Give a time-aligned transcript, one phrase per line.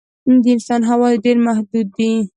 [0.43, 2.11] د انسان حواس ډېر محدود دي.